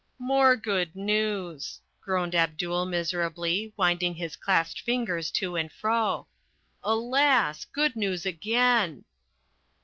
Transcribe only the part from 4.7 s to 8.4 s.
fingers to and fro. "Alas, good news